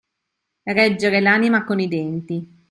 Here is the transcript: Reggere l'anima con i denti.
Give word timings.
Reggere 0.63 1.19
l'anima 1.19 1.63
con 1.63 1.79
i 1.79 1.87
denti. 1.87 2.57